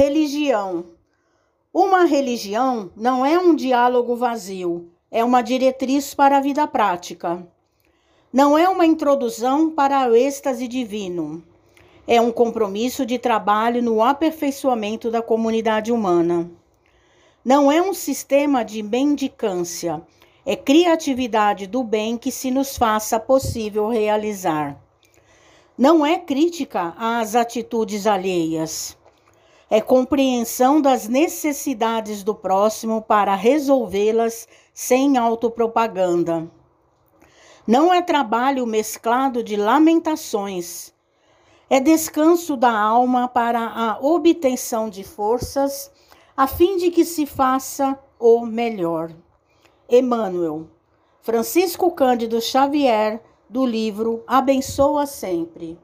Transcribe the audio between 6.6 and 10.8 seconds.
prática. Não é uma introdução para o êxtase